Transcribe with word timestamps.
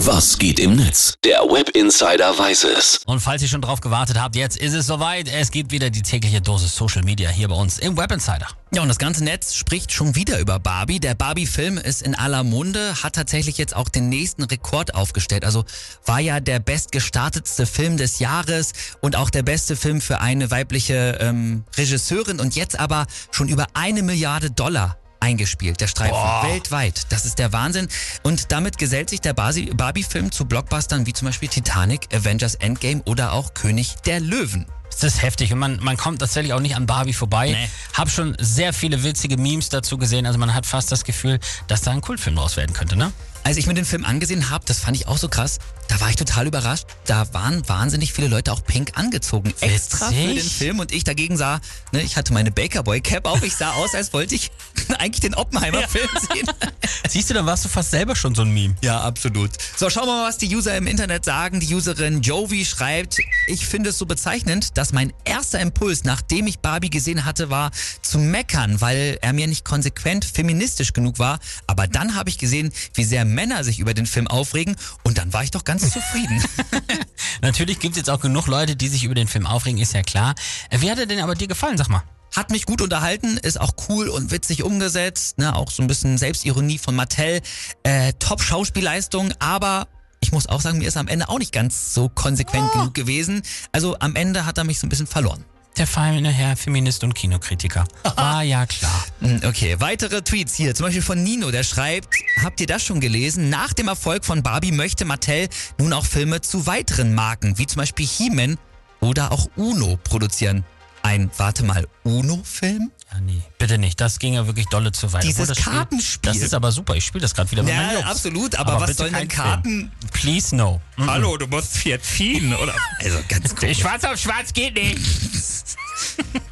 Was 0.00 0.36
geht 0.36 0.60
im 0.60 0.76
Netz? 0.76 1.14
Der 1.24 1.38
Web 1.40 1.70
Insider 1.70 2.38
weiß 2.38 2.64
es. 2.64 3.00
Und 3.06 3.20
falls 3.20 3.40
ihr 3.40 3.48
schon 3.48 3.62
drauf 3.62 3.80
gewartet 3.80 4.20
habt, 4.20 4.36
jetzt 4.36 4.58
ist 4.58 4.74
es 4.74 4.86
soweit. 4.86 5.26
Es 5.26 5.50
gibt 5.50 5.72
wieder 5.72 5.88
die 5.88 6.02
tägliche 6.02 6.42
Dosis 6.42 6.76
Social 6.76 7.02
Media 7.02 7.30
hier 7.30 7.48
bei 7.48 7.54
uns 7.54 7.78
im 7.78 7.96
Web 7.96 8.12
Insider. 8.12 8.46
Ja, 8.72 8.82
und 8.82 8.88
das 8.88 8.98
ganze 8.98 9.24
Netz 9.24 9.54
spricht 9.54 9.92
schon 9.92 10.14
wieder 10.14 10.38
über 10.38 10.58
Barbie. 10.58 11.00
Der 11.00 11.14
Barbie-Film 11.14 11.78
ist 11.78 12.02
in 12.02 12.14
aller 12.14 12.44
Munde, 12.44 13.02
hat 13.02 13.14
tatsächlich 13.14 13.56
jetzt 13.56 13.74
auch 13.74 13.88
den 13.88 14.10
nächsten 14.10 14.44
Rekord 14.44 14.94
aufgestellt. 14.94 15.46
Also 15.46 15.64
war 16.04 16.20
ja 16.20 16.40
der 16.40 16.58
bestgestartetste 16.58 17.64
Film 17.64 17.96
des 17.96 18.18
Jahres 18.18 18.74
und 19.00 19.16
auch 19.16 19.30
der 19.30 19.44
beste 19.44 19.76
Film 19.76 20.02
für 20.02 20.20
eine 20.20 20.50
weibliche 20.50 21.16
ähm, 21.20 21.64
Regisseurin 21.74 22.38
und 22.38 22.54
jetzt 22.54 22.78
aber 22.78 23.06
schon 23.30 23.48
über 23.48 23.66
eine 23.72 24.02
Milliarde 24.02 24.50
Dollar 24.50 24.98
eingespielt, 25.20 25.80
der 25.80 25.86
Streifen, 25.86 26.12
Boah. 26.14 26.44
weltweit. 26.44 27.06
Das 27.10 27.24
ist 27.24 27.38
der 27.38 27.52
Wahnsinn. 27.52 27.88
Und 28.22 28.52
damit 28.52 28.78
gesellt 28.78 29.10
sich 29.10 29.20
der 29.20 29.34
Barbie-Film 29.34 30.32
zu 30.32 30.44
Blockbustern 30.44 31.06
wie 31.06 31.12
zum 31.12 31.26
Beispiel 31.26 31.48
Titanic, 31.48 32.14
Avengers 32.14 32.54
Endgame 32.56 33.02
oder 33.04 33.32
auch 33.32 33.54
König 33.54 33.96
der 34.06 34.20
Löwen. 34.20 34.66
Das 34.90 35.02
ist 35.02 35.22
heftig 35.22 35.52
und 35.52 35.58
man, 35.58 35.78
man 35.82 35.96
kommt 35.96 36.20
tatsächlich 36.20 36.52
auch 36.52 36.60
nicht 36.60 36.76
an 36.76 36.86
Barbie 36.86 37.12
vorbei. 37.12 37.50
Nee. 37.50 37.68
Hab 37.94 38.08
schon 38.08 38.36
sehr 38.40 38.72
viele 38.72 39.02
witzige 39.02 39.36
Memes 39.36 39.68
dazu 39.68 39.98
gesehen. 39.98 40.26
Also 40.26 40.38
man 40.38 40.54
hat 40.54 40.64
fast 40.64 40.90
das 40.90 41.04
Gefühl, 41.04 41.38
dass 41.66 41.82
da 41.82 41.90
ein 41.90 42.00
Kultfilm 42.00 42.36
draus 42.36 42.56
werden 42.56 42.72
könnte, 42.72 42.96
ne? 42.96 43.12
Als 43.46 43.58
ich 43.58 43.68
mir 43.68 43.74
den 43.74 43.84
Film 43.84 44.04
angesehen 44.04 44.50
habe, 44.50 44.64
das 44.66 44.80
fand 44.80 44.96
ich 44.96 45.06
auch 45.06 45.18
so 45.18 45.28
krass, 45.28 45.60
da 45.88 46.00
war 46.00 46.10
ich 46.10 46.16
total 46.16 46.46
überrascht. 46.46 46.86
Da 47.04 47.32
waren 47.32 47.66
wahnsinnig 47.68 48.12
viele 48.12 48.28
Leute 48.28 48.52
auch 48.52 48.64
pink 48.64 48.98
angezogen. 48.98 49.54
Extra 49.60 50.08
für 50.08 50.14
Witzig. 50.16 50.42
den 50.42 50.50
Film. 50.50 50.78
Und 50.80 50.92
ich 50.92 51.04
dagegen 51.04 51.36
sah, 51.36 51.60
ne, 51.92 52.02
ich 52.02 52.16
hatte 52.16 52.32
meine 52.32 52.50
Bakerboy-Cap 52.50 53.24
auf. 53.26 53.44
Ich 53.44 53.54
sah 53.54 53.72
aus, 53.74 53.94
als 53.94 54.12
wollte 54.12 54.34
ich 54.34 54.50
eigentlich 54.98 55.20
den 55.20 55.34
Oppenheimer-Film 55.34 56.08
sehen. 56.32 56.46
Siehst 57.08 57.30
du, 57.30 57.34
dann 57.34 57.46
warst 57.46 57.64
du 57.64 57.68
fast 57.68 57.92
selber 57.92 58.16
schon 58.16 58.34
so 58.34 58.42
ein 58.42 58.52
Meme. 58.52 58.74
Ja, 58.82 59.00
absolut. 59.00 59.50
So, 59.76 59.88
schauen 59.90 60.06
wir 60.06 60.16
mal, 60.16 60.28
was 60.28 60.38
die 60.38 60.54
User 60.54 60.76
im 60.76 60.88
Internet 60.88 61.24
sagen. 61.24 61.60
Die 61.60 61.72
Userin 61.72 62.22
Jovi 62.22 62.64
schreibt, 62.64 63.18
ich 63.46 63.66
finde 63.66 63.90
es 63.90 63.98
so 63.98 64.06
bezeichnend, 64.06 64.76
dass 64.76 64.92
mein 64.92 65.12
erster 65.24 65.60
Impuls, 65.60 66.02
nachdem 66.02 66.48
ich 66.48 66.58
Barbie 66.58 66.90
gesehen 66.90 67.24
hatte, 67.24 67.48
war 67.48 67.70
zu 68.02 68.18
meckern, 68.18 68.80
weil 68.80 69.18
er 69.20 69.32
mir 69.32 69.46
nicht 69.46 69.64
konsequent 69.64 70.24
feministisch 70.24 70.92
genug 70.92 71.20
war. 71.20 71.38
Aber 71.68 71.86
dann 71.86 72.16
habe 72.16 72.28
ich 72.28 72.38
gesehen, 72.38 72.72
wie 72.94 73.04
sehr 73.04 73.24
Männer 73.36 73.62
sich 73.62 73.78
über 73.78 73.94
den 73.94 74.06
Film 74.06 74.26
aufregen 74.26 74.74
und 75.04 75.18
dann 75.18 75.32
war 75.32 75.44
ich 75.44 75.52
doch 75.52 75.62
ganz 75.62 75.88
zufrieden. 75.92 76.42
Natürlich 77.42 77.78
gibt 77.78 77.92
es 77.92 77.98
jetzt 77.98 78.10
auch 78.10 78.20
genug 78.20 78.48
Leute, 78.48 78.74
die 78.74 78.88
sich 78.88 79.04
über 79.04 79.14
den 79.14 79.28
Film 79.28 79.46
aufregen, 79.46 79.80
ist 79.80 79.92
ja 79.92 80.02
klar. 80.02 80.34
Äh, 80.70 80.80
Wie 80.80 80.90
hat 80.90 80.98
er 80.98 81.06
denn 81.06 81.20
aber 81.20 81.34
dir 81.34 81.46
gefallen, 81.46 81.78
sag 81.78 81.88
mal? 81.88 82.02
Hat 82.34 82.50
mich 82.50 82.66
gut 82.66 82.82
unterhalten, 82.82 83.36
ist 83.36 83.60
auch 83.60 83.72
cool 83.88 84.08
und 84.08 84.30
witzig 84.30 84.62
umgesetzt, 84.62 85.38
ne, 85.38 85.54
auch 85.54 85.70
so 85.70 85.82
ein 85.82 85.86
bisschen 85.86 86.18
Selbstironie 86.18 86.78
von 86.78 86.94
Mattel, 86.94 87.40
äh, 87.84 88.12
top 88.18 88.42
Schauspielleistung, 88.42 89.32
aber 89.38 89.86
ich 90.20 90.32
muss 90.32 90.46
auch 90.46 90.60
sagen, 90.60 90.78
mir 90.78 90.88
ist 90.88 90.96
er 90.96 91.00
am 91.00 91.08
Ende 91.08 91.28
auch 91.28 91.38
nicht 91.38 91.52
ganz 91.52 91.94
so 91.94 92.08
konsequent 92.08 92.72
genug 92.72 92.94
gewesen. 92.94 93.42
Also 93.72 93.96
am 94.00 94.16
Ende 94.16 94.44
hat 94.44 94.58
er 94.58 94.64
mich 94.64 94.80
so 94.80 94.86
ein 94.86 94.90
bisschen 94.90 95.06
verloren. 95.06 95.44
Der 95.78 95.86
feine 95.86 96.30
Herr 96.30 96.56
Feminist 96.56 97.04
und 97.04 97.14
Kinokritiker. 97.14 97.84
War 98.16 98.42
ja 98.42 98.64
klar. 98.64 99.04
Hm, 99.20 99.40
Okay, 99.44 99.76
weitere 99.78 100.22
Tweets 100.22 100.54
hier, 100.54 100.74
zum 100.74 100.86
Beispiel 100.86 101.02
von 101.02 101.22
Nino, 101.22 101.50
der 101.50 101.64
schreibt, 101.64 102.14
habt 102.42 102.60
ihr 102.62 102.66
das 102.66 102.82
schon 102.82 103.00
gelesen? 103.00 103.50
Nach 103.50 103.72
dem 103.74 103.88
Erfolg 103.88 104.24
von 104.24 104.42
Barbie 104.42 104.72
möchte 104.72 105.04
Mattel 105.04 105.48
nun 105.78 105.92
auch 105.92 106.06
Filme 106.06 106.40
zu 106.40 106.66
weiteren 106.66 107.14
Marken, 107.14 107.58
wie 107.58 107.66
zum 107.66 107.80
Beispiel 107.80 108.06
He-Man 108.06 108.58
oder 109.00 109.32
auch 109.32 109.48
Uno 109.56 109.98
produzieren. 110.02 110.64
Ein, 111.02 111.30
warte 111.36 111.62
mal, 111.62 111.86
Uno-Film? 112.02 112.90
Ja, 113.12 113.20
nee, 113.20 113.40
bitte 113.58 113.78
nicht. 113.78 114.00
Das 114.00 114.18
ging 114.18 114.32
ja 114.34 114.44
wirklich 114.48 114.66
dolle 114.66 114.90
zu 114.90 115.12
weit. 115.12 115.22
Dieses 115.22 115.46
das 115.46 115.58
Spiel- 115.58 115.72
Kartenspiel. 115.72 116.32
Das 116.32 116.42
ist 116.42 116.52
aber 116.52 116.72
super. 116.72 116.96
Ich 116.96 117.04
spiele 117.04 117.22
das 117.22 117.32
gerade 117.32 117.48
wieder 117.52 117.62
mit 117.62 117.72
meinen 117.72 117.90
Ja, 117.90 117.94
Jungs. 117.98 118.06
absolut, 118.06 118.56
aber, 118.56 118.80
was 118.80 118.86
bitte 118.88 118.94
sollen 118.94 119.12
denn 119.12 119.28
Karten? 119.28 119.62
Film. 119.62 119.90
Please 120.12 120.56
no. 120.56 120.80
Mhm. 120.96 121.06
Hallo, 121.08 121.36
du 121.36 121.46
musst 121.46 121.76
vier 121.76 122.02
ziehen, 122.02 122.52
oder? 122.56 122.74
Also 123.04 123.18
ganz 123.28 123.54
komisch. 123.54 123.78
Schwarz 123.78 124.02
auf 124.02 124.16
schwarz 124.18 124.52
geht 124.52 124.74
nicht. 124.74 124.98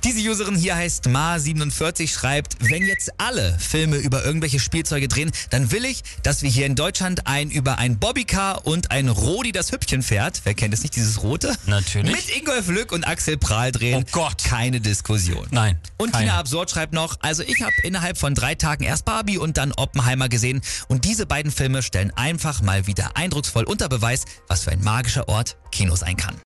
Diese 0.04 0.20
Userin 0.28 0.54
hier 0.54 0.76
heißt 0.76 1.06
Ma47, 1.06 2.12
schreibt, 2.12 2.56
wenn 2.60 2.86
jetzt 2.86 3.10
alle 3.16 3.58
Filme 3.58 3.96
über 3.96 4.22
irgendwelche 4.22 4.60
Spielzeuge 4.60 5.08
drehen, 5.08 5.32
dann 5.48 5.72
will 5.72 5.86
ich, 5.86 6.02
dass 6.22 6.42
wir 6.42 6.50
hier 6.50 6.66
in 6.66 6.74
Deutschland 6.74 7.26
ein 7.26 7.50
über 7.50 7.78
ein 7.78 7.98
Bobbycar 7.98 8.66
und 8.66 8.90
ein 8.90 9.08
Rodi 9.08 9.50
das 9.50 9.72
Hüppchen 9.72 10.02
fährt. 10.02 10.42
Wer 10.44 10.52
kennt 10.52 10.74
es 10.74 10.82
nicht, 10.82 10.94
dieses 10.94 11.22
rote? 11.22 11.56
Natürlich. 11.64 12.14
Mit 12.14 12.36
Ingolf 12.36 12.68
Lück 12.68 12.92
und 12.92 13.08
Axel 13.08 13.38
Prahl 13.38 13.72
drehen. 13.72 14.04
Oh 14.04 14.08
Gott. 14.12 14.44
Keine 14.44 14.82
Diskussion. 14.82 15.46
Nein. 15.52 15.78
Und 15.96 16.12
keine. 16.12 16.26
Tina 16.26 16.38
Absurd 16.38 16.70
schreibt 16.70 16.92
noch, 16.92 17.16
also 17.20 17.42
ich 17.42 17.62
habe 17.62 17.72
innerhalb 17.82 18.18
von 18.18 18.34
drei 18.34 18.54
Tagen 18.54 18.84
erst 18.84 19.06
Barbie 19.06 19.38
und 19.38 19.56
dann 19.56 19.72
Oppenheimer 19.72 20.28
gesehen 20.28 20.60
und 20.86 21.06
diese 21.06 21.24
beiden 21.24 21.50
Filme 21.50 21.82
stellen 21.82 22.12
einfach 22.14 22.60
mal 22.60 22.86
wieder 22.86 23.16
eindrucksvoll 23.16 23.64
unter 23.64 23.88
Beweis, 23.88 24.26
was 24.48 24.64
für 24.64 24.70
ein 24.70 24.84
magischer 24.84 25.30
Ort 25.30 25.56
Kino 25.72 25.96
sein 25.96 26.18
kann. 26.18 26.36